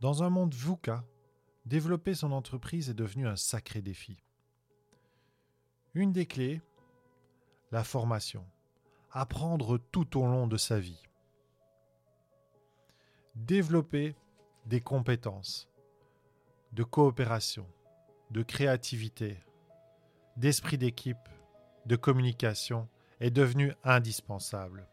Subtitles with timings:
[0.00, 1.04] Dans un monde VUCA,
[1.64, 4.22] développer son entreprise est devenu un sacré défi.
[5.94, 6.60] Une des clés,
[7.72, 8.44] la formation.
[9.10, 11.02] Apprendre tout au long de sa vie.
[13.34, 14.14] Développer
[14.66, 15.70] des compétences
[16.72, 17.66] de coopération,
[18.30, 19.38] de créativité,
[20.36, 21.16] d'esprit d'équipe,
[21.86, 22.86] de communication
[23.20, 24.86] est devenu indispensable.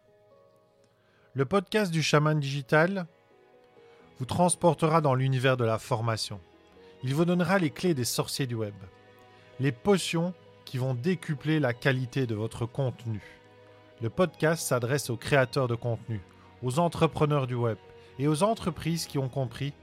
[1.34, 3.06] Le podcast du chaman digital
[4.20, 6.40] vous transportera dans l'univers de la formation.
[7.04, 8.76] Il vous donnera les clés des sorciers du web,
[9.60, 10.34] les potions
[10.66, 13.22] qui vont décupler la qualité de votre contenu.
[14.02, 16.22] Le podcast s'adresse aux créateurs de contenu,
[16.62, 17.78] aux entrepreneurs du web
[18.20, 19.74] et aux entreprises qui ont compris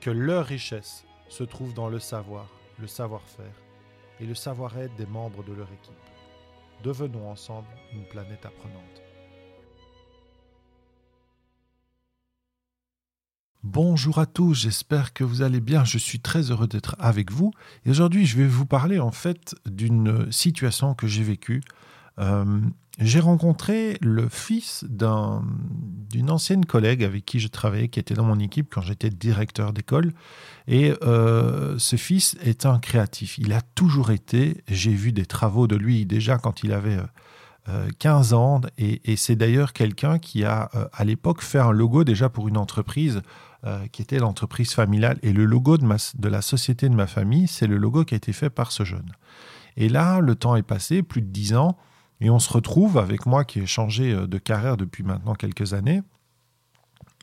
[0.00, 2.46] que leur richesse se trouve dans le savoir,
[2.78, 3.62] le savoir-faire
[4.20, 5.94] et le savoir-être des membres de leur équipe.
[6.82, 9.05] Devenons ensemble une planète apprenante.
[13.68, 15.84] Bonjour à tous, j'espère que vous allez bien.
[15.84, 17.50] Je suis très heureux d'être avec vous.
[17.84, 21.62] Et aujourd'hui, je vais vous parler en fait d'une situation que j'ai vécue.
[22.20, 22.60] Euh,
[23.00, 28.38] j'ai rencontré le fils d'une ancienne collègue avec qui je travaillais, qui était dans mon
[28.38, 30.12] équipe quand j'étais directeur d'école.
[30.68, 33.36] Et euh, ce fils est un créatif.
[33.36, 34.62] Il a toujours été.
[34.68, 36.98] J'ai vu des travaux de lui déjà quand il avait
[37.98, 38.60] 15 euh, ans.
[38.78, 42.56] Et, et c'est d'ailleurs quelqu'un qui a, à l'époque, fait un logo déjà pour une
[42.56, 43.22] entreprise
[43.64, 45.18] euh, qui était l'entreprise familiale.
[45.22, 48.34] Et le logo de, la société de ma famille, c'est le logo qui a été
[48.34, 49.10] fait par ce jeune.
[49.78, 51.78] Et là, le temps est passé, plus de dix ans,
[52.20, 55.72] et on se retrouve avec moi qui ai changé euh, de carrière depuis maintenant quelques
[55.72, 56.02] années,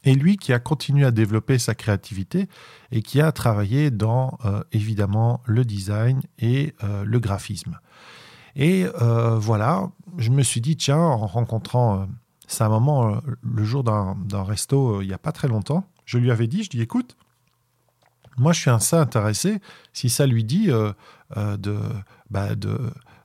[0.04, 2.50] et lui qui a continué à développer sa créativité
[2.92, 7.80] et qui a travaillé dans euh, évidemment le design et le graphisme.
[8.56, 8.86] Et
[9.38, 12.08] voilà, je me suis dit, tiens, en rencontrant
[12.48, 16.48] sa maman le jour d'un resto il n'y a pas très longtemps, je lui avais
[16.48, 17.16] dit, je dis, écoute,
[18.38, 19.60] moi je suis un ça intéressé,
[19.94, 20.92] si ça lui dit euh,
[21.38, 21.78] euh, de,
[22.30, 22.78] bah, de,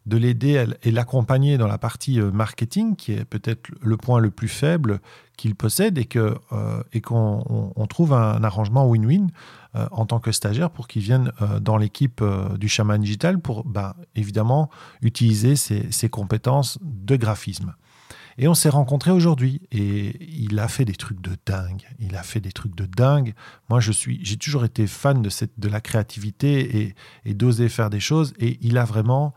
[0.06, 4.30] de l'aider et l'accompagner dans la partie euh, marketing, qui est peut-être le point le
[4.30, 5.00] plus faible
[5.36, 6.42] qu'il possède, et qu'on
[7.76, 9.28] on trouve un, arrangement win-win
[9.92, 12.24] en tant que stagiaire pour qu'il vienne dans l'équipe
[12.58, 14.68] du chaman digital pour bah, évidemment
[15.00, 17.72] utiliser ses compétences de graphisme.
[18.38, 21.82] Et on s'est rencontrés aujourd'hui et il a fait des trucs de dingue.
[21.98, 23.34] Il a fait des trucs de dingue.
[23.68, 26.94] Moi, je suis, j'ai toujours été fan de, cette, de la créativité
[27.24, 28.32] et, d'oser faire des choses.
[28.38, 29.34] Et il a vraiment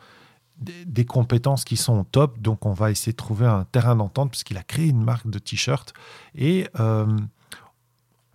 [0.59, 2.39] des, compétences qui sont au top.
[2.39, 5.39] Donc, on va essayer de trouver un terrain d'entente puisqu'il a créé une marque de
[5.39, 5.93] t-shirt.
[6.35, 7.07] Et euh,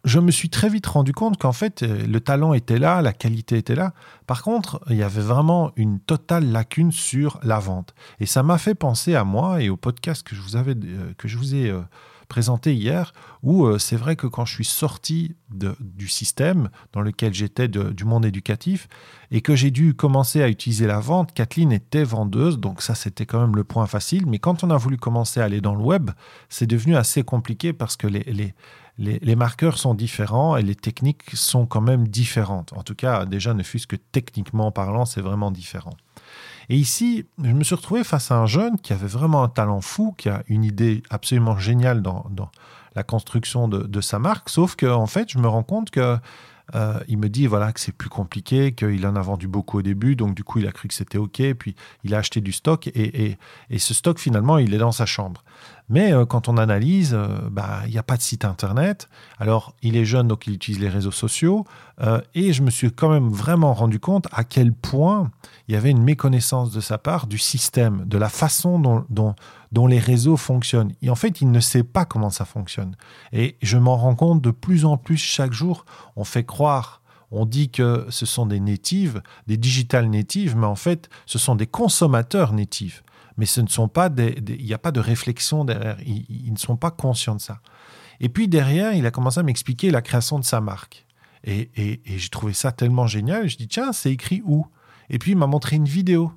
[0.06, 3.12] je me suis très vite rendu compte qu'en fait, euh, le talent était là, la
[3.12, 3.92] qualité était là.
[4.28, 7.92] Par contre, il y avait vraiment une totale lacune sur la vente.
[8.20, 11.12] Et ça m'a fait penser à moi et au podcast que je vous, avais, euh,
[11.18, 11.80] que je vous ai euh,
[12.28, 13.12] présenté hier,
[13.42, 18.26] où c'est vrai que quand je suis sorti du système dans lequel j'étais du monde
[18.26, 18.88] éducatif
[19.30, 23.26] et que j'ai dû commencer à utiliser la vente, Kathleen était vendeuse, donc ça c'était
[23.26, 24.26] quand même le point facile.
[24.26, 26.10] Mais quand on a voulu commencer à aller dans le web,
[26.48, 28.54] c'est devenu assez compliqué parce que les, les
[28.98, 32.72] les, marqueurs sont différents et les techniques sont quand même différentes.
[32.72, 35.96] En tout cas, déjà, ne fût-ce que techniquement parlant, c'est vraiment différent.
[36.68, 39.80] Et ici, je me suis retrouvé face à un jeune qui avait vraiment un talent
[39.80, 42.50] fou, qui a une idée absolument géniale dans,
[42.94, 46.18] la construction de, sa marque, sauf qu'en en fait, je me rends compte que
[46.74, 49.82] euh, il me dit voilà que c'est plus compliqué, qu'il en a vendu beaucoup au
[49.82, 52.52] début, donc du coup il a cru que c'était ok, puis il a acheté du
[52.52, 53.38] stock et,
[53.76, 55.44] ce stock finalement il est dans sa chambre.
[55.88, 59.08] Mais euh, quand on analyse, euh, bah, il n'y a pas de site internet.
[59.38, 61.64] Alors il est jeune donc il utilise les réseaux sociaux
[62.34, 65.30] et je me suis quand même vraiment rendu compte à quel point
[65.66, 69.34] il y avait une méconnaissance de sa part du système, de la façon dont,
[69.72, 70.92] dont les réseaux fonctionnent.
[71.02, 72.96] Et en fait, il ne sait pas comment ça fonctionne.
[73.32, 75.86] Et je m'en rends compte de plus en plus chaque jour.
[76.16, 80.76] On fait croire, on dit que ce sont des natives, des digital natives, mais en
[80.76, 83.02] fait, ce sont des consommateurs natifs.
[83.36, 85.96] Mais ce ne sont pas des, il n'y a pas de réflexion derrière.
[86.06, 87.60] Ils, ne sont pas conscients de ça.
[88.20, 91.06] Et puis derrière, il a commencé à m'expliquer la création de sa marque.
[91.44, 93.48] Et, et j'ai trouvé ça tellement génial.
[93.48, 94.66] Je dis tiens, c'est écrit où?
[95.10, 96.32] Et puis il m'a montré une vidéo.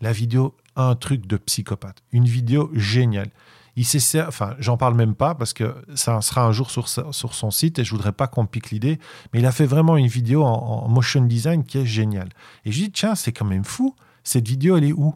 [0.00, 3.30] La vidéo un truc de psychopathe, une vidéo géniale.
[3.78, 7.34] Il s'est, enfin, j'en parle même pas parce que ça sera un jour sur, sur
[7.34, 8.98] son site et je voudrais pas qu'on pique l'idée,
[9.32, 12.30] mais il a fait vraiment une vidéo en, motion design qui est géniale.
[12.64, 13.94] Et je dis, tiens, c'est quand même fou,
[14.24, 15.14] cette vidéo, elle est où?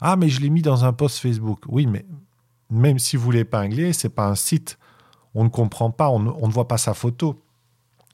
[0.00, 1.60] Ah, mais je l'ai mis dans un post Facebook.
[1.68, 2.06] Oui, mais
[2.70, 4.78] même si vous l'épinglez, c'est pas un site.
[5.34, 7.42] On ne comprend pas, on ne voit pas sa photo.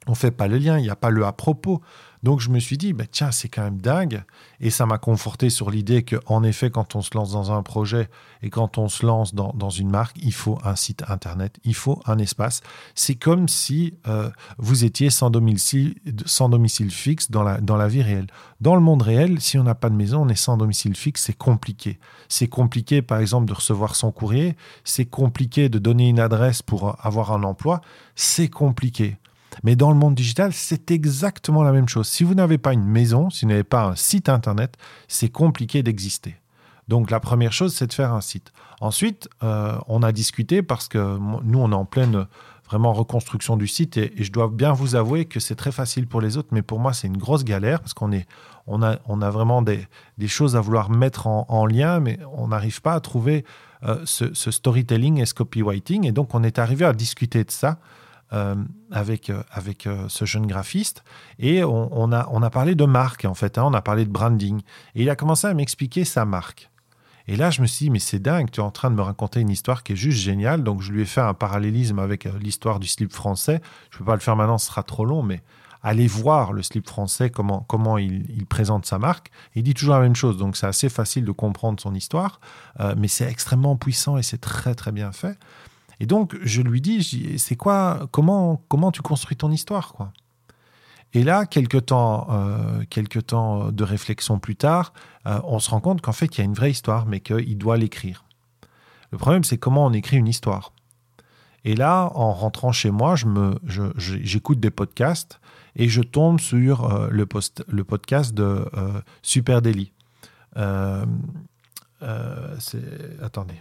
[0.06, 1.81] On fait pas le lien, il n'y a pas le à propos.
[2.25, 4.25] Donc je me suis dit, bah, tiens, c'est quand même dingue.
[4.59, 8.09] Et ça m'a conforté sur l'idée qu'en effet, quand on se lance dans un projet
[8.43, 12.01] et quand on se lance dans, une marque, il faut un site internet, il faut
[12.06, 12.62] un espace.
[12.95, 17.89] C'est comme si euh, vous étiez sans domicile, sans domicile fixe dans la, dans la
[17.89, 18.29] vie réelle.
[18.62, 21.25] Dans le monde réel, si on n'a pas de maison, on est sans domicile fixe,
[21.25, 21.99] c'est compliqué.
[22.31, 24.56] C'est compliqué, par exemple, de recevoir son courrier.
[24.83, 27.83] C'est compliqué de donner une adresse pour avoir un emploi.
[28.15, 29.19] C'est compliqué.
[29.62, 32.09] Mais dans le monde digital, c'est exactement la même chose.
[32.09, 34.77] Si vous n'avez pas une maison, si vous n'avez pas un site internet,
[35.09, 36.37] c'est compliqué d'exister.
[36.89, 38.53] Donc la première chose, c'est de faire un site.
[38.81, 42.27] Ensuite, euh, on a discuté parce que nous, on est en pleine
[42.67, 46.21] vraiment reconstruction du site et, je dois bien vous avouer que c'est très facile pour
[46.21, 48.27] les autres, mais pour moi, c'est une grosse galère parce qu'on est,
[48.67, 49.87] on a, on a vraiment des,
[50.27, 53.45] choses à vouloir mettre en, lien, mais on n'arrive pas à trouver
[53.85, 56.06] euh, ce, ce, storytelling et ce copywriting.
[56.06, 57.79] Et donc, on est arrivé à discuter de ça.
[58.35, 58.57] Euh,
[58.91, 61.05] avec, euh, avec euh, ce jeune graphiste
[61.39, 64.11] et on, a, on a parlé de marque en fait, hein, on a parlé de
[64.11, 64.61] branding
[64.95, 66.71] et il a commencé à m'expliquer sa marque.
[67.29, 69.03] Et là, je me suis dit, mais c'est dingue, tu es en train de me
[69.03, 70.63] raconter une histoire qui est juste géniale.
[70.63, 73.61] Donc, je lui ai fait un parallélisme avec l'histoire du slip français.
[73.91, 75.43] Je ne peux pas le faire maintenant, ce sera trop long, mais
[75.83, 79.31] allez voir le slip français, comment, comment il, présente sa marque.
[79.55, 82.41] Il dit toujours la même chose, donc c'est assez facile de comprendre son histoire,
[82.97, 85.39] mais c'est extrêmement puissant et c'est très, très bien fait.
[86.00, 90.12] Et donc, je lui dis, c'est quoi, comment, comment tu construis ton histoire, quoi?
[91.14, 94.93] Et là, quelques temps, euh, quelques temps de réflexion plus tard,
[95.26, 97.56] euh, on se rend compte qu'en fait, il y a une vraie histoire, mais qu'il
[97.56, 98.25] doit l'écrire.
[99.12, 100.73] Le problème, c'est comment on écrit une histoire.
[101.64, 105.41] Et là, en rentrant chez moi, je j'écoute des podcasts
[105.76, 108.69] et je tombe sur euh, le podcast de
[109.23, 109.93] Super Daily.
[113.23, 113.55] attendez,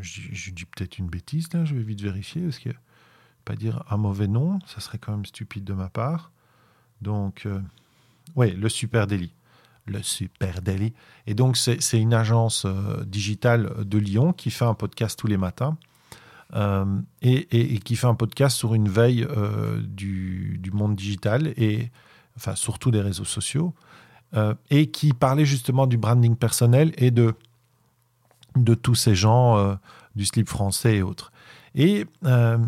[0.00, 2.70] je, dis peut-être une bêtise là, je vais vite vérifier parce que
[3.44, 6.32] pas dire un mauvais nom, ça serait quand même stupide de ma part.
[7.02, 7.60] Donc, euh,
[8.36, 9.32] oui, le Super Daily.
[9.86, 10.94] Le Super Daily.
[11.26, 15.36] Et donc, c'est une agence euh, digitale de Lyon qui fait un podcast tous les
[15.36, 15.76] matins
[16.54, 19.26] euh, et, qui fait un podcast sur une veille
[19.82, 21.90] du, du, monde digital et
[22.36, 23.74] enfin surtout des réseaux sociaux
[24.70, 27.34] et qui parlait justement du branding personnel et de
[28.56, 29.74] de tous ces gens euh,
[30.14, 31.32] du slip français et autres.
[31.74, 32.58] Et euh,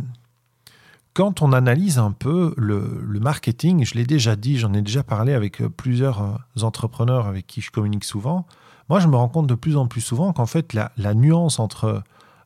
[1.15, 5.33] quand on analyse un peu le, marketing, je l'ai déjà dit, j'en ai déjà parlé
[5.33, 8.47] avec euh, plusieurs entrepreneurs avec qui je communique souvent,
[8.89, 12.03] moi je me rends compte de plus en plus souvent qu'en fait la, nuance entre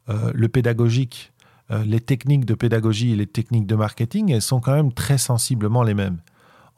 [0.09, 1.33] le pédagogique,
[1.85, 5.83] les techniques de pédagogie et les techniques de marketing, elles sont quand même très sensiblement
[5.83, 6.19] les mêmes.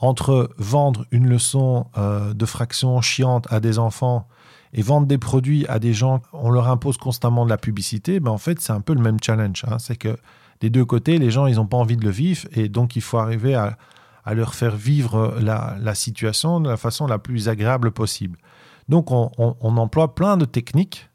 [0.00, 4.26] Entre vendre une leçon de fraction chiante à des enfants
[4.72, 8.30] et vendre des produits à des gens, on leur impose constamment de la publicité, ben
[8.30, 9.64] en fait, c'est un peu le même challenge.
[9.69, 9.78] Hein.
[9.78, 10.16] C'est que
[10.60, 13.02] des deux côtés, les gens, ils n'ont pas envie de le vivre et donc il
[13.02, 13.76] faut arriver à,
[14.32, 18.38] leur faire vivre la, situation de la façon la plus agréable possible.
[18.88, 21.10] Donc, on, emploie plein de techniques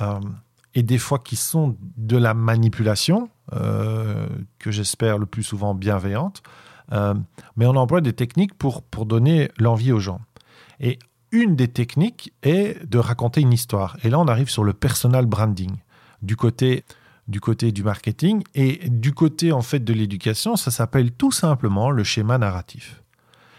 [0.00, 0.18] euh,
[0.74, 4.26] et des fois qui sont de la manipulation, euh,
[4.58, 6.42] que j'espère le plus souvent bienveillante,
[6.92, 7.14] euh,
[7.56, 10.20] mais on emploie des techniques pour, pour donner l'envie aux gens.
[10.80, 10.98] Et
[11.32, 13.96] une des techniques est de raconter une histoire.
[14.02, 15.76] Et là, on arrive sur le personal branding.
[16.22, 16.84] Du côté
[17.26, 22.38] du marketing et du côté en fait de l'éducation, ça s'appelle tout simplement le schéma
[22.38, 23.02] narratif.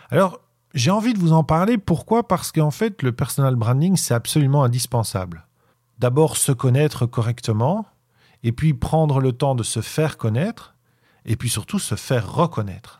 [0.09, 0.39] Alors,
[0.73, 2.27] j'ai envie de vous en parler pourquoi?
[2.27, 5.47] Parce qu'en fait, le personal branding, c'est absolument indispensable.
[5.99, 7.85] D'abord se connaître correctement
[8.43, 10.75] et puis prendre le temps de se faire connaître
[11.25, 12.98] et puis surtout se faire reconnaître.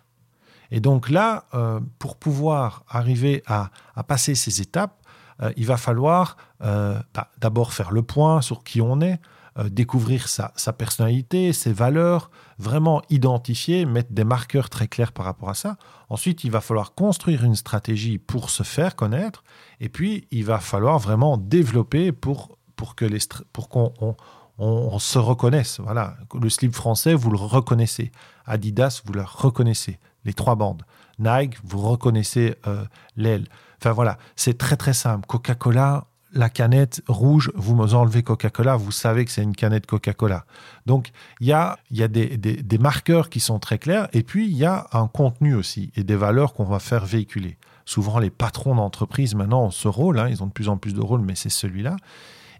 [0.71, 3.71] Et donc là, euh, pour pouvoir arriver à,
[4.07, 4.95] passer ces étapes,
[5.41, 9.19] euh, il va falloir euh, bah, d'abord faire le point sur qui on est,
[9.71, 15.53] découvrir sa, personnalité, ses valeurs, vraiment identifier, mettre des marqueurs très clairs par rapport à
[15.53, 15.75] ça.
[16.07, 19.43] Ensuite, il va falloir construire une stratégie pour se faire connaître.
[19.81, 23.19] Et puis, il va falloir vraiment développer pour, pour que les,
[23.51, 23.91] pour qu'on
[24.59, 25.81] on, se reconnaisse.
[25.81, 28.13] Voilà, le slip français, vous le reconnaissez.
[28.45, 30.83] Adidas, vous le reconnaissez les trois bandes.
[31.19, 32.85] Nike, vous reconnaissez euh,
[33.17, 33.45] l'aile.
[33.81, 35.25] Enfin voilà, c'est très très simple.
[35.27, 40.45] Coca-Cola, la canette rouge, vous enlevez Coca-Cola, vous savez que c'est une canette Coca-Cola.
[40.85, 44.47] Donc il y a, y a des, des, marqueurs qui sont très clairs et puis
[44.47, 47.57] il y a un contenu aussi et des valeurs qu'on va faire véhiculer.
[47.85, 50.93] Souvent les patrons d'entreprise maintenant ont ce rôle, hein, ils ont de plus en plus
[50.93, 51.95] de rôles, mais c'est celui-là.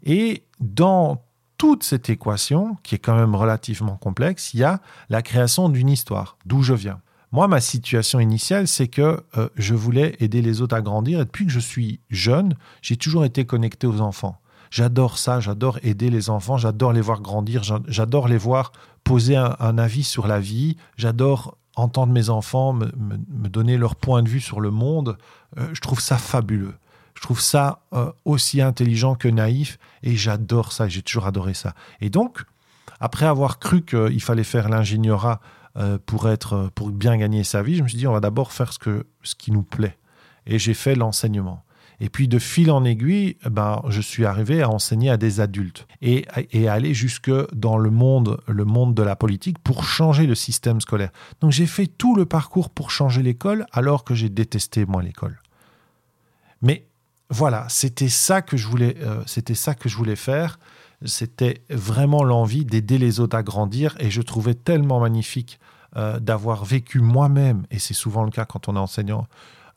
[0.03, 1.21] Et dans
[1.57, 5.89] toute cette équation, qui est quand même relativement complexe, il y a la création d'une
[5.89, 7.01] histoire, d'où je viens.
[7.31, 11.19] Moi, ma situation initiale, c'est que euh, je voulais aider les autres à grandir.
[11.19, 14.39] Et depuis que je suis jeune, j'ai toujours été connecté aux enfants.
[14.71, 18.71] J'adore ça, j'adore aider les enfants, j'adore les voir grandir, j'adore les voir
[19.03, 22.86] poser un, avis sur la vie, j'adore entendre mes enfants me,
[23.48, 25.17] donner leur point de vue sur le monde,
[25.57, 26.75] je trouve ça fabuleux.
[27.15, 27.81] Je trouve ça
[28.25, 31.74] aussi intelligent que naïf et j'adore ça, j'ai toujours adoré ça.
[32.00, 32.43] Et donc,
[33.00, 35.41] après avoir cru qu'il fallait faire l'ingénierat
[36.05, 38.73] pour, être, pour bien gagner sa vie, je me suis dit, on va d'abord faire
[38.73, 39.97] ce, que, ce qui nous plaît.
[40.45, 41.63] Et j'ai fait l'enseignement.
[42.01, 45.85] Et puis de fil en aiguille, ben, je suis arrivé à enseigner à des adultes
[46.01, 50.35] et, et aller jusque dans le monde, le monde de la politique pour changer le
[50.35, 51.11] système scolaire.
[51.41, 55.41] Donc j'ai fait tout le parcours pour changer l'école alors que j'ai détesté moi l'école.
[56.61, 56.85] Mais
[57.29, 60.57] voilà, c'était ça que je voulais, euh, c'était ça que je voulais faire.
[61.05, 65.59] C'était vraiment l'envie d'aider les autres à grandir et je trouvais tellement magnifique
[65.97, 69.27] euh, d'avoir vécu moi-même, et c'est souvent le cas quand on est enseignant,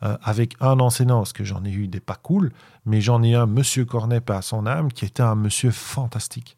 [0.02, 2.52] euh, avec un enseignant, parce que j'en ai eu des pas cool,
[2.84, 6.56] mais j'en ai un, Monsieur Cornet, pas à son âme, qui était un monsieur fantastique,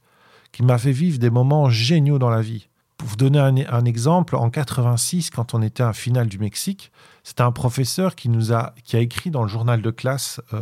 [0.51, 2.69] qui m'a fait vivre des moments géniaux dans la vie.
[2.97, 6.91] Pour vous donner un, exemple, en 86, quand on était à la finale du Mexique,
[7.23, 10.61] c'était un professeur qui nous a, qui a écrit dans le journal de classe, euh,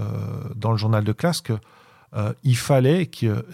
[0.55, 1.55] dans le journal de classe que
[2.15, 3.45] euh, il fallait que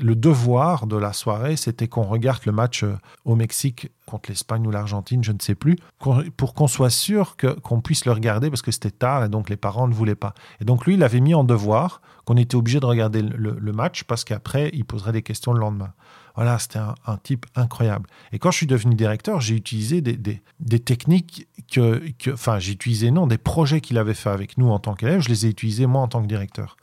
[0.00, 4.66] le devoir de la soirée, c'était qu'on regarde le match euh, au Mexique contre l'Espagne
[4.66, 8.62] ou l'Argentine, je ne sais plus, pour qu'on soit sûr qu'on puisse le regarder parce
[8.62, 10.34] que c'était tard et donc les parents ne voulaient pas.
[10.60, 14.04] Et donc lui, il avait mis en devoir qu'on était obligé de regarder le, match
[14.04, 15.92] parce qu'après, il poserait des questions le lendemain.
[16.34, 18.08] Voilà, c'était un, type incroyable.
[18.32, 22.02] Et quand je suis devenu directeur, j'ai utilisé des, techniques que,
[22.32, 25.28] enfin, j'ai utilisé non, des projets qu'il avait fait avec nous en tant qu'élève, je
[25.28, 26.76] les ai utilisés moi en tant que directeur.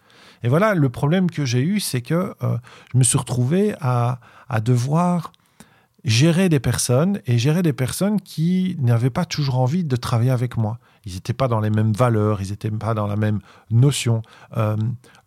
[0.43, 2.57] Et voilà, le problème que j'ai eu, c'est que euh,
[2.93, 4.19] je me suis retrouvé à,
[4.61, 5.33] devoir
[6.05, 10.55] gérer des personnes et gérer des personnes qui n'avaient pas toujours envie de travailler avec
[10.55, 10.79] moi.
[11.05, 13.39] Ils n'étaient pas dans les mêmes valeurs, ils n'étaient pas dans la même
[13.71, 14.21] notion.
[14.55, 14.77] Euh,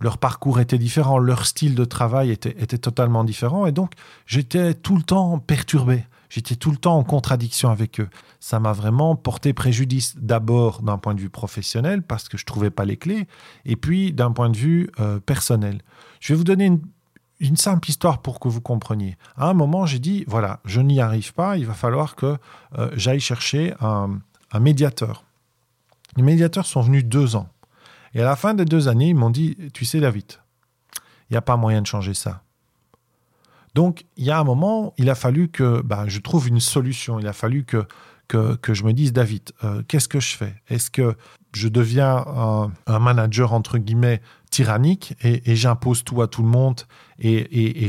[0.00, 3.66] leur parcours était différent, leur style de travail était, était totalement différent.
[3.66, 3.92] Et donc,
[4.26, 6.04] j'étais tout le temps perturbé.
[6.30, 8.08] J'étais tout le temps en contradiction avec eux.
[8.38, 12.70] Ça m'a vraiment porté préjudice d'abord d'un point de vue professionnel parce que je trouvais
[12.70, 13.26] pas les clés,
[13.66, 15.82] et puis d'un point de vue euh, personnel.
[16.20, 16.70] Je vais vous donner
[17.40, 19.18] une, simple histoire pour que vous compreniez.
[19.36, 22.38] À un moment, j'ai dit voilà, je n'y arrive pas, il va falloir que
[22.78, 24.20] euh, j'aille chercher un,
[24.52, 25.24] un médiateur.
[26.16, 27.48] Les médiateurs sont venus deux ans.
[28.14, 30.32] Et à la fin des deux années, ils m'ont dit Tu sais, David,
[31.28, 32.42] il n'y a pas moyen de changer ça.
[33.74, 37.18] Donc, il y a un moment, il a fallu que bah, je trouve une solution.
[37.20, 37.86] Il a fallu que,
[38.32, 40.54] je me dise, David, euh, qu'est-ce que je fais?
[40.68, 41.16] Est-ce que
[41.54, 42.24] je deviens
[42.86, 46.80] un, manager, entre guillemets, tyrannique et, j'impose tout à tout le monde
[47.18, 47.88] et,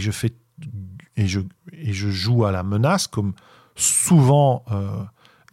[1.17, 3.33] je joue à la menace comme
[3.75, 5.03] souvent euh,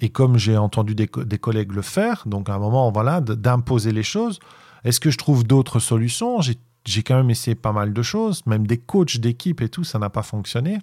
[0.01, 4.03] et comme j'ai entendu des, collègues le faire, donc à un moment, voilà, d'imposer les
[4.03, 4.39] choses.
[4.85, 6.41] Est-ce que je trouve d'autres solutions?
[6.91, 9.99] J'ai quand même essayé pas mal de choses, même des coachs d'équipe et tout, ça
[9.99, 10.79] n'a pas fonctionné.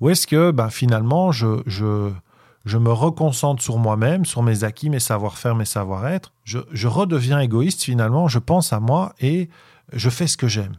[0.00, 5.00] Ou est-ce que ben, finalement, je, je, me reconcentre sur moi-même, sur mes acquis, mes
[5.00, 9.48] savoir-faire, mes savoir-être, je, je redeviens égoïste finalement, je pense à moi et
[9.92, 10.76] je fais ce que j'aime.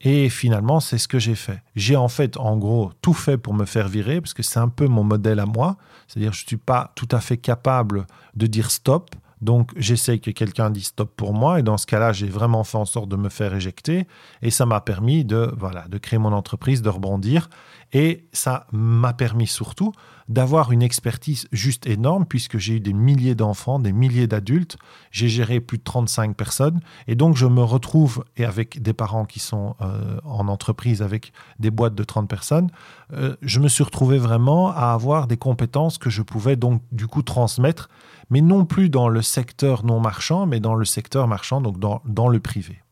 [0.00, 1.62] Et finalement, c'est ce que j'ai fait.
[1.74, 4.68] J'ai en fait, en gros, tout fait pour me faire virer, parce que c'est un
[4.68, 5.76] peu mon modèle à moi.
[6.06, 9.14] C'est-à-dire, je ne suis pas tout à fait capable de dire stop.
[9.40, 11.58] Donc j'essaye que quelqu'un dise stop pour moi.
[11.60, 14.06] Et dans ce cas-là, j'ai vraiment fait en sorte de me faire éjecter.
[14.42, 17.48] Et ça m'a permis de voilà, de créer mon entreprise, de rebondir.
[17.92, 19.92] Et ça m'a permis surtout
[20.28, 24.76] d'avoir une expertise juste énorme puisque j'ai eu des milliers d'enfants, des milliers d'adultes,
[25.10, 29.24] j'ai géré plus de 35 personnes et donc je me retrouve et avec des parents
[29.24, 32.70] qui sont euh, en entreprise avec des boîtes de 30 personnes,
[33.12, 37.06] euh, je me suis retrouvé vraiment à avoir des compétences que je pouvais donc du
[37.06, 37.88] coup transmettre
[38.30, 42.02] mais non plus dans le secteur non marchand, mais dans le secteur marchand, donc dans,
[42.04, 42.82] dans le privé.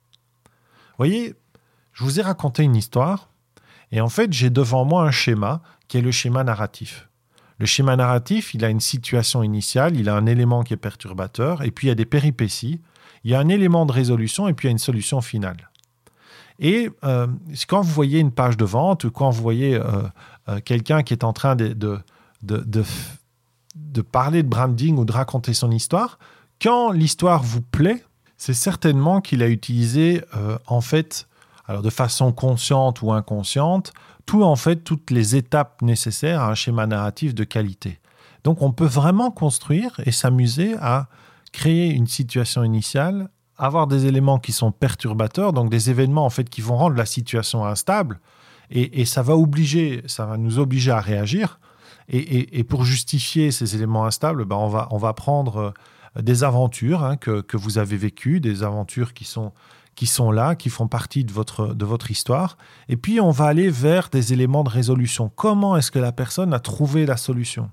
[0.45, 1.35] Vous voyez,
[1.93, 3.31] je vous ai raconté une histoire,
[3.91, 7.09] et en fait, j'ai devant moi un schéma qui est le schéma narratif.
[7.65, 11.63] Le schéma narratif, il a une situation initiale, il a un élément qui est perturbateur,
[11.63, 12.83] et puis il y a des péripéties,
[13.25, 15.71] il y a un élément de résolution, et puis il y a une solution finale.
[16.59, 17.27] Et euh,
[17.67, 20.03] quand vous voyez une page de vente, ou quand vous voyez euh,
[20.51, 22.01] euh, quelqu'un qui est en train de, de,
[22.43, 22.85] de
[23.75, 26.19] de parler de branding ou de raconter son histoire,
[26.61, 28.05] quand l'histoire vous plaît,
[28.37, 30.21] c'est certainement qu'il a utilisé
[30.67, 31.29] en fait,
[31.67, 33.95] alors de façon consciente ou inconsciente,
[34.27, 38.01] tout en fait toutes les étapes nécessaires à un schéma narratif de qualité.
[38.43, 41.09] Donc on peut vraiment construire et s'amuser à
[41.53, 46.51] créer une situation initiale, avoir des éléments qui sont perturbateurs, donc des événements en fait
[46.51, 48.21] qui vont rendre la situation instable,
[48.71, 51.61] et, ça va obliger, ça va nous obliger à réagir.
[52.09, 55.75] Et, pour justifier ces éléments instables, ben on, va, on va prendre
[56.17, 59.53] euh, des aventures hein, que, que, vous avez vécues, des aventures qui sont,
[59.95, 62.57] qui sont là, qui font partie de votre, de votre histoire.
[62.89, 65.31] Et puis, on va aller vers des éléments de résolution.
[65.35, 67.71] Comment est-ce que la personne a trouvé la solution?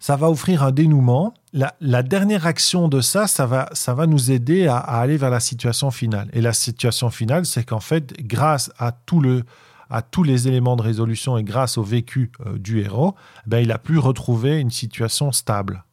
[0.00, 1.34] Ça va offrir un dénouement.
[1.52, 5.40] La, dernière action de ça, ça va, ça va nous aider à, aller vers la
[5.40, 6.28] situation finale.
[6.32, 9.44] Et la situation finale, c'est qu'en fait, grâce à tout le,
[9.90, 13.14] à tous les éléments de résolution et grâce au vécu euh, du héros,
[13.46, 15.84] ben, il a pu retrouver une situation stable.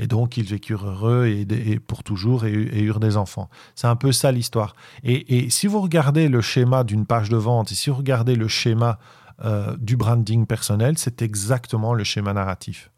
[0.00, 3.50] Et donc, ils vécurent heureux et, pour toujours et, eurent des enfants.
[3.74, 4.74] C'est un peu ça l'histoire.
[5.04, 8.48] Et, si vous regardez le schéma d'une page de vente et si vous regardez le
[8.48, 8.98] schéma
[9.44, 12.90] euh, du branding personnel, c'est exactement le schéma narratif.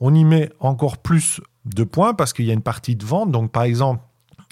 [0.00, 3.30] On y met encore plus de points parce qu'il y a une partie de vente.
[3.30, 4.02] Donc, par exemple,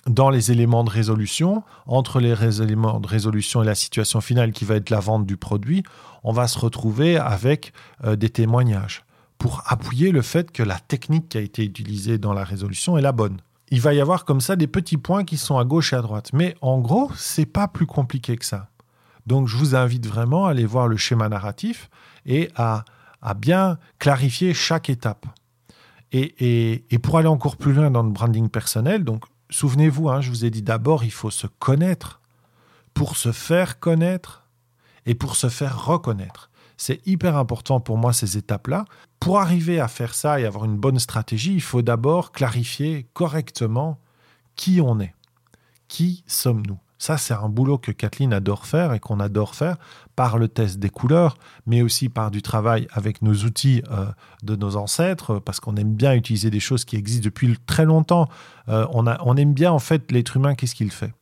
[0.06, 4.64] dans les éléments de résolution, entre les éléments de résolution et la situation finale qui
[4.64, 5.82] va être la vente du produit,
[6.24, 9.05] on va se retrouver avec euh, des témoignages
[9.38, 13.02] pour appuyer le fait que la technique qui a été utilisée dans la résolution est
[13.02, 13.38] la bonne.
[13.70, 16.02] Il va y avoir comme ça des petits points qui sont à gauche et à
[16.02, 16.30] droite.
[16.32, 18.68] Mais en gros, c'est pas plus compliqué que ça.
[19.26, 21.90] Donc je vous invite vraiment à aller voir le schéma narratif
[22.24, 22.84] et à,
[23.36, 25.26] bien clarifier chaque étape.
[26.12, 30.44] Et, pour aller encore plus loin dans le branding personnel, donc souvenez-vous, hein, je vous
[30.44, 32.20] ai dit d'abord, il faut se connaître
[32.94, 34.44] pour se faire connaître
[35.04, 36.50] et pour se faire reconnaître.
[36.76, 38.84] C'est hyper important pour moi ces étapes-là.
[39.20, 43.98] Pour arriver à faire ça et avoir une bonne stratégie, il faut d'abord clarifier correctement
[44.56, 45.14] qui on est.
[45.88, 46.78] Qui sommes-nous?
[46.98, 49.76] Ça, c'est un boulot que Kathleen adore faire et qu'on adore faire
[50.16, 54.06] par le test des couleurs, mais aussi par du travail avec nos outils euh,
[54.42, 58.28] de nos ancêtres, parce qu'on aime bien utiliser des choses qui existent depuis très longtemps.
[58.68, 61.12] Euh, on, aime bien, en fait, l'être humain, qu'est-ce qu'il fait?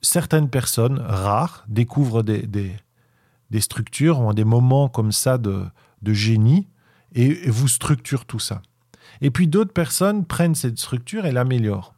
[0.00, 2.76] Certaines personnes rares découvrent des
[3.60, 5.66] structures, ont des moments comme ça de,
[6.04, 6.68] génie
[7.14, 8.62] et, vous structurent tout ça.
[9.20, 11.94] Et puis d'autres personnes prennent cette structure et l'améliorent.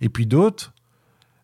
[0.00, 0.72] Et puis d'autres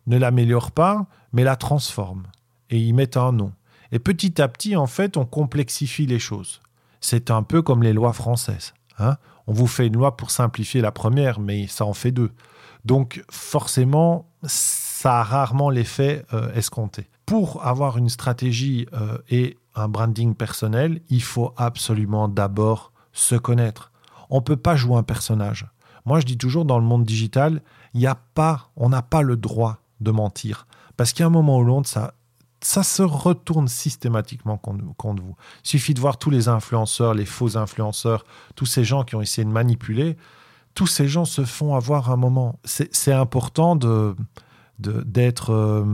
[0.06, 2.26] ne l'améliorent pas, mais la transforment
[2.70, 3.52] et y mettent un nom.
[3.92, 6.60] Et petit à petit, en fait, on complexifie les choses.
[7.00, 8.74] C'est un peu comme les lois françaises.
[8.98, 9.16] Hein.
[9.46, 12.30] on vous fait une loi pour simplifier la première, mais ça en fait deux.
[12.84, 19.88] Donc forcément, ça a rarement l'effet euh, escompté pour avoir une stratégie euh, et un
[19.88, 23.90] branding personnel, il faut absolument d'abord se connaître.
[24.28, 25.66] On ne peut pas jouer un personnage.
[26.04, 27.62] Moi, je dis toujours, dans le monde digital,
[27.94, 30.66] il a pas, on n'a pas le droit de mentir.
[30.98, 32.12] Parce a un moment ou l'autre, ça,
[32.60, 35.36] ça se retourne systématiquement contre, vous.
[35.64, 38.24] Il suffit de voir tous les influenceurs, les faux influenceurs,
[38.56, 40.16] tous ces gens qui ont essayé de manipuler.
[40.74, 42.58] Tous ces gens se font avoir un moment.
[42.64, 44.14] C'est important de
[44.78, 45.50] d'être...
[45.50, 45.84] Euh,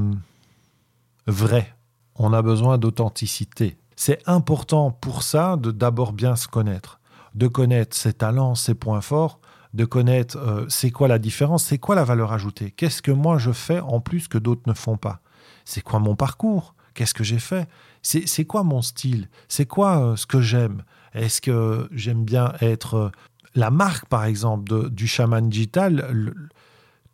[1.29, 1.77] vrai.
[2.17, 3.77] On a besoin d'authenticité.
[3.95, 7.01] C'est important pour ça de d'abord bien se connaître,
[7.35, 9.41] de connaître ses talents, ses points forts,
[9.75, 13.39] de connaître euh, c'est quoi la différence, c'est quoi la valeur ajoutée, qu'est-ce que moi
[13.39, 15.21] je fais en plus que d'autres ne font pas,
[15.65, 17.69] c'est quoi mon parcours, qu'est-ce que j'ai fait,
[18.03, 23.13] c'est quoi mon style, c'est quoi euh, ce que j'aime, est-ce que j'aime bien être
[23.59, 26.33] la marque par exemple du chaman digital,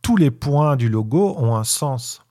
[0.02, 2.22] tous les points du logo ont un sens.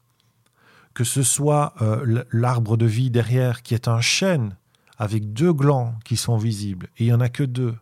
[0.93, 4.56] Que ce soit euh, l'arbre de vie derrière qui est un chêne
[4.99, 7.76] avec deux glands qui sont visibles, et il n'y en a que deux,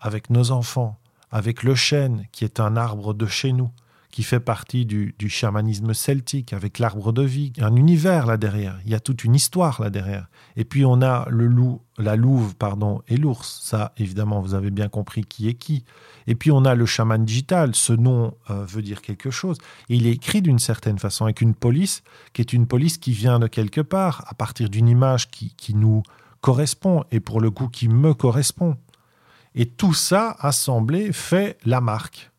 [0.00, 0.98] avec nos enfants,
[1.30, 3.70] avec le chêne qui est un arbre de chez nous,
[4.16, 8.90] qui fait partie du, chamanisme celtique, avec l'arbre de vie, un univers là derrière, il
[8.90, 10.30] y a toute une histoire là derrière.
[10.56, 14.70] Et puis on a le loup, la louve, pardon, et l'ours, ça évidemment vous avez
[14.70, 15.84] bien compris qui est qui.
[16.26, 19.58] Et puis on a le chaman digital, ce nom euh, veut dire quelque chose.
[19.90, 22.02] Il est écrit d'une certaine façon avec une police,
[22.32, 25.74] qui est une police qui vient de quelque part, à partir d'une image qui, qui
[25.74, 26.02] nous
[26.40, 28.78] correspond, et pour le coup qui me correspond.
[29.54, 32.30] Et tout ça assemblé fait la marque.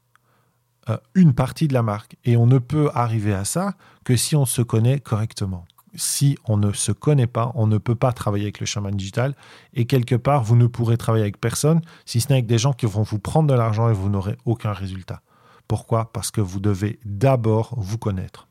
[0.89, 2.15] Euh, une partie de la marque.
[2.23, 3.73] Et on ne peut arriver à ça
[4.03, 5.65] que si on se connaît correctement.
[5.95, 9.35] Si on ne se connaît pas, on ne peut pas travailler avec le chaman digital.
[9.73, 12.73] Et quelque part, vous ne pourrez travailler avec personne, si ce n'est avec des gens
[12.73, 15.21] qui vont vous prendre de l'argent et vous n'aurez aucun résultat.
[15.67, 16.11] Pourquoi?
[16.13, 18.47] Parce que vous devez d'abord vous connaître.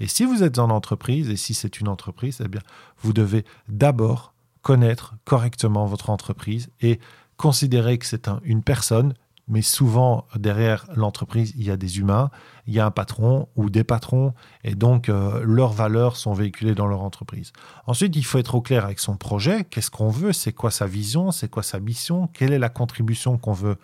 [0.00, 2.62] Et si vous êtes en entreprise, et si c'est une entreprise, eh bien,
[3.02, 6.98] vous devez d'abord connaître correctement votre entreprise et
[7.36, 9.14] considérer que c'est une personne
[9.48, 12.30] mais souvent derrière l'entreprise, il y a des humains,
[12.66, 16.74] il y a un patron ou des patrons, et donc euh, leurs valeurs sont véhiculées
[16.74, 17.52] dans leur entreprise.
[17.86, 20.86] Ensuite, il faut être au clair avec son projet, qu'est-ce qu'on veut, c'est quoi sa
[20.86, 23.76] vision, c'est quoi sa mission, quelle est la contribution qu'on veut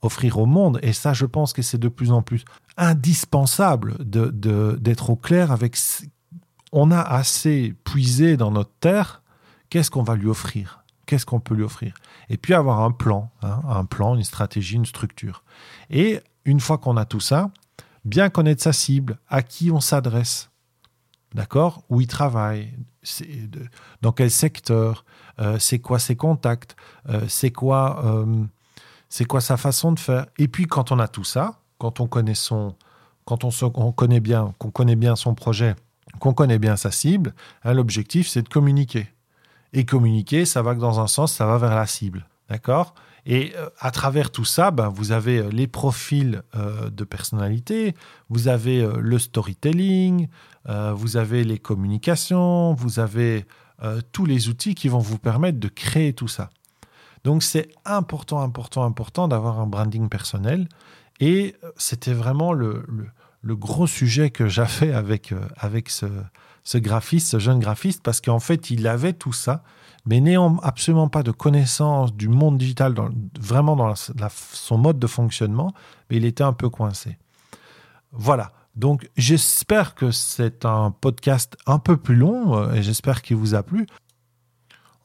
[0.00, 2.44] offrir au monde, et ça, je pense que c'est de plus en plus
[2.76, 5.76] indispensable d'être au clair avec...
[6.72, 9.22] On a assez puisé dans notre terre,
[9.68, 10.81] qu'est-ce qu'on va lui offrir?
[11.12, 11.92] Qu'est-ce qu'on peut lui offrir
[12.30, 15.44] Et puis avoir un plan, hein, un plan, une stratégie, une structure.
[15.90, 17.50] Et une fois qu'on a tout ça,
[18.06, 20.48] bien connaître sa cible, à qui on s'adresse,
[21.34, 21.84] d'accord?
[21.90, 22.72] Où il travaille,
[24.00, 25.04] dans quel secteur,
[25.38, 26.76] euh, c'est quoi ses contacts,
[27.10, 28.46] euh, c'est quoi, euh,
[29.28, 30.24] quoi sa façon de faire.
[30.38, 32.74] Et puis quand on a tout ça, quand on connaît son,
[33.26, 35.76] quand on, on connaît bien, qu'on connaît bien son projet,
[36.20, 39.12] qu'on connaît bien sa cible, hein, l'objectif c'est de communiquer.
[39.72, 42.94] Et communiquer, ça va que dans un sens, ça va vers la cible, d'accord?
[43.24, 47.94] Et à travers tout ça, ben, vous avez les profils de personnalité,
[48.28, 50.26] vous avez le storytelling,
[50.66, 53.46] vous avez les communications, vous avez
[53.82, 56.50] euh, tous les outils qui vont vous permettre de créer tout ça.
[57.24, 60.68] Donc c'est important, important, important d'avoir un branding personnel.
[61.18, 62.84] Et euh, c'était vraiment le,
[63.44, 66.06] gros sujet que j'avais avec, euh, avec ce,
[66.78, 69.62] graphiste, ce jeune graphiste, parce qu'en fait, il avait tout ça,
[70.06, 72.94] mais n'ayant absolument pas de connaissance du monde digital,
[73.40, 75.72] vraiment dans son mode de fonctionnement,
[76.08, 77.18] mais il était un peu coincé.
[78.12, 78.52] Voilà.
[78.74, 83.54] Donc j'espère que c'est un podcast un peu plus long euh, et j'espère qu'il vous
[83.54, 83.86] a plu.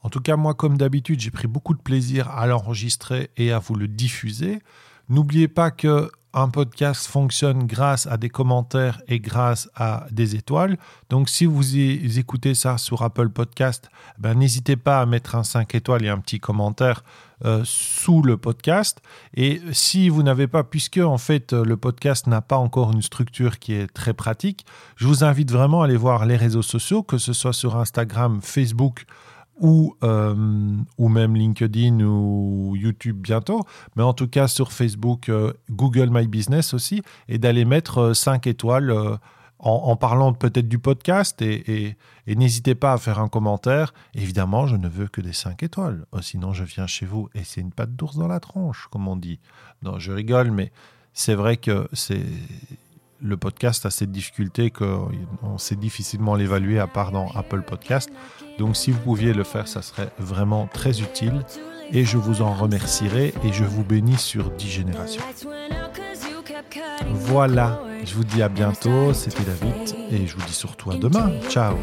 [0.02, 3.58] En tout cas, moi, comme d'habitude, j'ai pris beaucoup de plaisir à l'enregistrer et à
[3.58, 4.60] vous le diffuser.
[5.08, 10.78] N'oubliez pas que un podcast fonctionne grâce à des commentaires et grâce à des étoiles.
[11.10, 11.78] Donc si vous
[12.18, 16.18] écoutez ça sur Apple Podcast, ben, n'hésitez pas à mettre un 5 étoiles et un
[16.18, 17.02] petit commentaire
[17.44, 19.00] euh, sous le podcast.
[19.34, 23.58] Et si vous n'avez pas, puisque en fait le podcast n'a pas encore une structure
[23.58, 27.18] qui est très pratique, je vous invite vraiment à aller voir les réseaux sociaux, que
[27.18, 29.06] ce soit sur Instagram, Facebook,
[29.60, 33.64] ou, euh, ou même LinkedIn ou YouTube bientôt,
[33.96, 38.46] mais en tout cas sur Facebook, euh, Google My Business aussi, et d'aller mettre 5
[38.46, 39.18] euh, étoiles
[39.60, 43.92] en, parlant peut-être du podcast, et, et, n'hésitez pas à faire un commentaire.
[44.14, 47.42] Évidemment, je ne veux que des 5 étoiles, oh, sinon je viens chez vous et
[47.42, 49.40] c'est une patte d'ours dans la tronche, comme on dit.
[49.82, 50.70] Non, je rigole, mais
[51.12, 52.22] c'est vrai que c'est
[53.20, 58.10] le podcast a cette difficulté qu'on sait difficilement l'évaluer à part dans Apple Podcast.
[58.58, 61.44] Donc si vous pouviez le faire, ça serait vraiment très utile.
[61.90, 65.22] Et je vous en remercierai et je vous bénis sur 10 générations.
[67.08, 71.32] Voilà, je vous dis à bientôt, c'était David et je vous dis surtout à demain.
[71.48, 71.76] Ciao